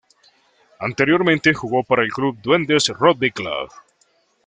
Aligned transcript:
Anteriormente 0.79 1.53
jugó 1.53 1.83
para 1.83 2.01
el 2.01 2.09
Duendes 2.41 2.87
Rugby 2.87 3.29
Club. 3.29 3.69